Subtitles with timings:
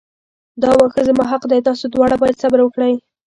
[0.61, 2.93] دا واښه زما حق دی تاسو دواړه باید صبر وکړئ.